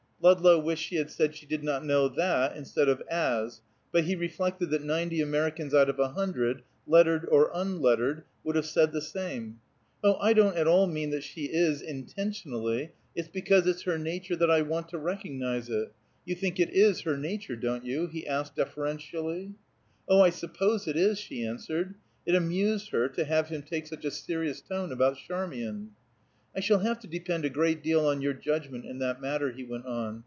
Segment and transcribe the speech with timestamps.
[0.23, 3.61] Ludlow wished she had said she did not know that instead of as,
[3.91, 8.67] but he reflected that ninety Americans out of a hundred, lettered or unlettered, would have
[8.67, 9.61] said the same.
[10.03, 12.91] "Oh, I don't at all mean that she is, intentionally.
[13.15, 15.91] It's because it's her nature that I want to recognize it.
[16.23, 19.55] You think it is her nature, don't you?" he asked deferentially.
[20.07, 21.95] "Oh, I suppose it is," she answered;
[22.27, 25.93] it amused her to have him take such a serious tone about Charmian.
[26.53, 29.63] "I shall have to depend a great deal on your judgment in that matter," he
[29.63, 30.19] went on.